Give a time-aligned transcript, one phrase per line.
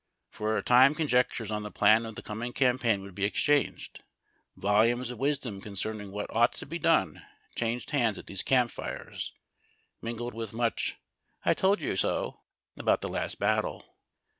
[0.31, 4.01] For a time conjectures on the plan of the coming compaign would be exchanged.
[4.55, 7.21] Volumes of wisdom concerning what ought to be done
[7.55, 9.31] changed hands at these camp fires,
[10.01, 10.95] mingled with much
[11.45, 12.39] "I told you so"
[12.79, 13.95] about the last battle.